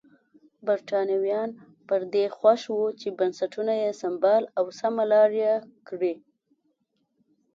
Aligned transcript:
برېټانویان 0.65 1.49
پر 1.87 2.01
دې 2.13 2.25
خوښ 2.37 2.61
وو 2.75 2.87
چې 2.99 3.07
بنسټونه 3.19 3.73
یې 3.83 3.91
سمبال 4.01 4.43
او 4.57 4.65
سمه 4.79 5.03
لار 5.11 5.29
یې 5.43 5.53
کړي. 5.87 6.13